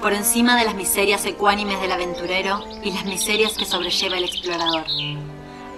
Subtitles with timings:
[0.00, 4.84] por encima de las miserias ecuánimes del aventurero y las miserias que sobrelleva el explorador,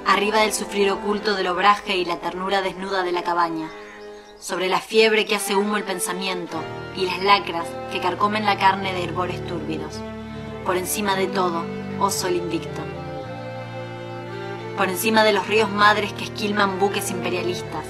[0.06, 3.70] arriba del sufrir oculto del obraje y la ternura desnuda de la cabaña,
[4.38, 6.58] sobre la fiebre que hace humo el pensamiento
[6.96, 10.00] y las lacras que carcomen la carne de herbores túrbidos,
[10.64, 11.64] por encima de todo,
[12.00, 12.80] oh sol invicto.
[14.76, 17.86] Por encima de los ríos madres que esquilman buques imperialistas,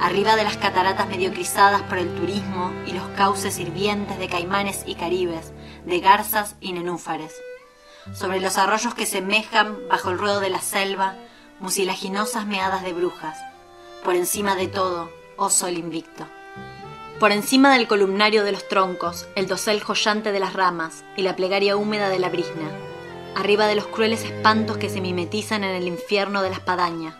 [0.00, 4.94] arriba de las cataratas mediocrizadas por el turismo y los cauces hirvientes de caimanes y
[4.94, 5.52] caribes,
[5.84, 7.34] de garzas y nenúfares,
[8.14, 11.16] sobre los arroyos que semejan, bajo el ruedo de la selva,
[11.60, 13.38] mucilaginosas meadas de brujas,
[14.04, 16.26] por encima de todo, oh sol invicto.
[17.20, 21.36] Por encima del columnario de los troncos, el dosel joyante de las ramas y la
[21.36, 22.70] plegaria húmeda de la brisna,
[23.34, 27.18] arriba de los crueles espantos que se mimetizan en el infierno de la espadaña,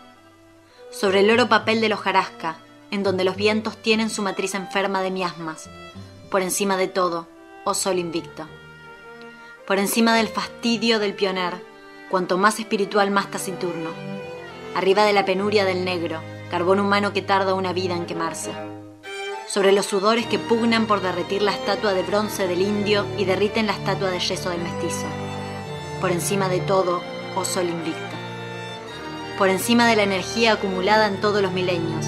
[0.91, 2.57] sobre el oro papel de los jarasca,
[2.91, 5.69] en donde los vientos tienen su matriz enferma de miasmas,
[6.29, 7.27] por encima de todo,
[7.65, 8.47] oh sol invicto.
[9.65, 11.55] Por encima del fastidio del pioner,
[12.09, 13.89] cuanto más espiritual más taciturno,
[14.75, 18.51] arriba de la penuria del negro, carbón humano que tarda una vida en quemarse,
[19.47, 23.67] sobre los sudores que pugnan por derretir la estatua de bronce del indio y derriten
[23.67, 25.05] la estatua de yeso del mestizo,
[26.01, 27.01] por encima de todo,
[27.35, 28.01] oh sol invicto.
[29.37, 32.05] Por encima de la energía acumulada en todos los milenios,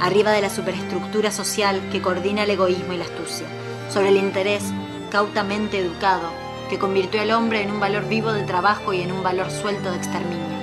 [0.00, 3.46] arriba de la superestructura social que coordina el egoísmo y la astucia,
[3.90, 4.62] sobre el interés
[5.10, 6.30] cautamente educado
[6.68, 9.90] que convirtió al hombre en un valor vivo de trabajo y en un valor suelto
[9.90, 10.56] de exterminio.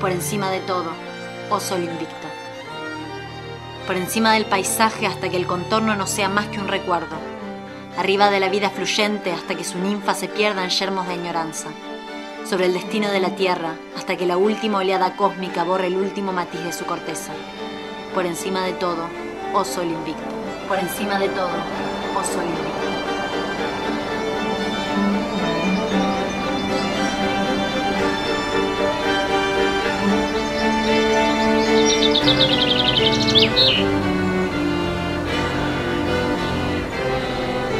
[0.00, 0.90] Por encima de todo,
[1.50, 2.29] oh sol invicto.
[3.90, 7.16] Por encima del paisaje hasta que el contorno no sea más que un recuerdo.
[7.98, 11.70] Arriba de la vida fluyente hasta que su ninfa se pierda en yermos de añoranza.
[12.48, 16.32] Sobre el destino de la tierra hasta que la última oleada cósmica borre el último
[16.32, 17.32] matiz de su corteza
[18.14, 19.08] por encima de todo,
[19.54, 20.22] oh sol invicto.
[20.68, 22.89] Por encima de todo, oh invicto.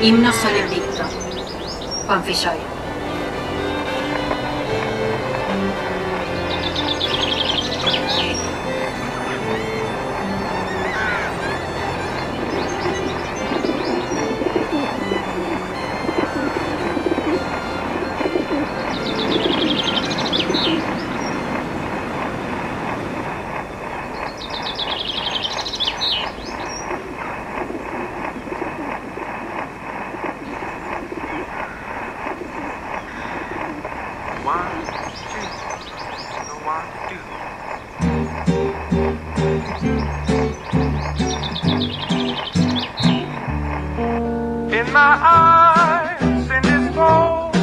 [0.03, 1.05] Himno Sol Invicto.
[2.07, 2.80] Juan Filloy.
[45.01, 47.57] my eyes in this cold.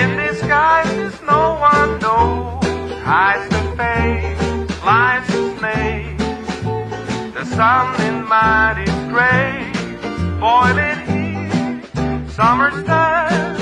[0.00, 1.42] In this guise, no
[1.72, 2.62] one knows.
[3.08, 6.20] Hides the face, lies the snake.
[8.08, 9.50] in my mighty gray,
[10.42, 11.50] boiling heat,
[12.38, 13.56] summer time.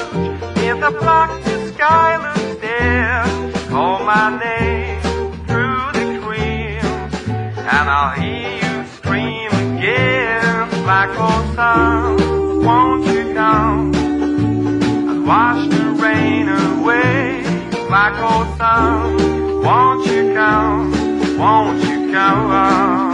[0.69, 3.55] In the black, the sky looks dead.
[3.71, 5.01] Call my name
[5.49, 6.85] through the cream,
[7.75, 12.12] and I'll hear you scream again Black old song.
[18.05, 19.63] I go down?
[19.63, 21.39] Won't you come?
[21.39, 23.12] Won't you come?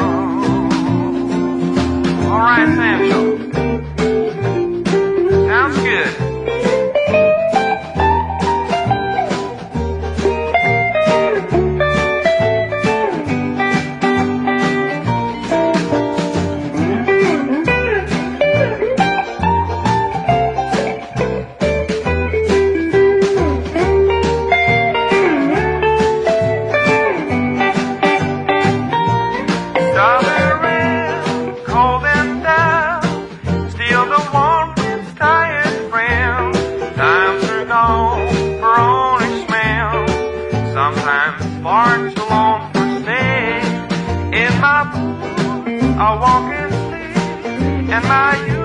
[46.01, 48.58] I walk in sleep, and my youth.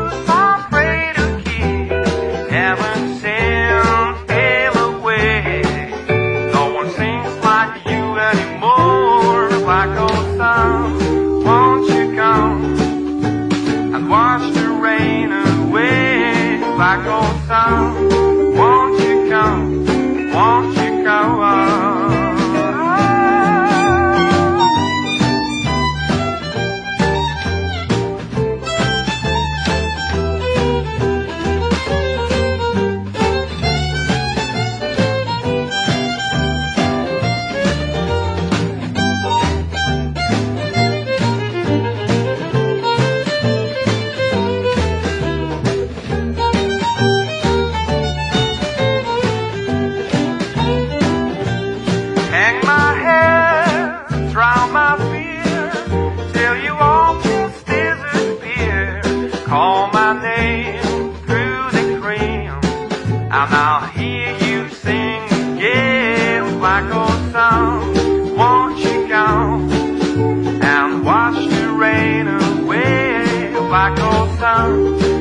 [73.74, 75.13] Black old sun.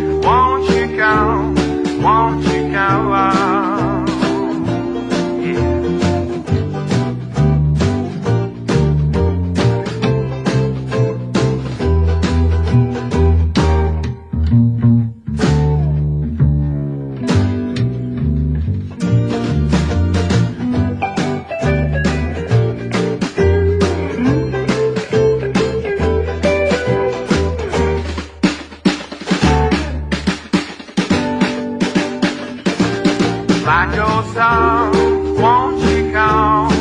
[34.34, 36.72] Won't you come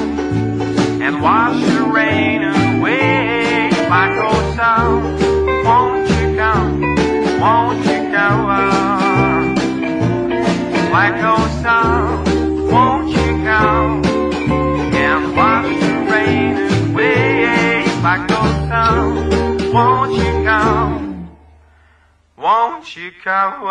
[1.02, 3.70] and wash the rain away?
[5.66, 6.82] Won't you come?
[7.42, 9.12] Won't you come?
[12.72, 14.06] Won't you come
[14.96, 16.56] and wash the rain
[16.94, 17.84] away?
[19.74, 21.30] Won't you come?
[22.38, 23.62] Won't you come?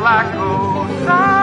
[0.00, 1.38] lá coisa.